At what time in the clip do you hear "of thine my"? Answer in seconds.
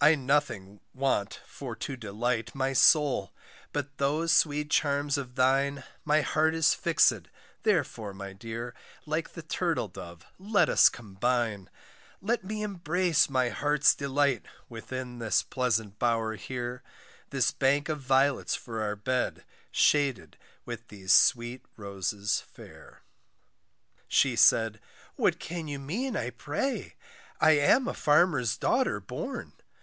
5.16-6.20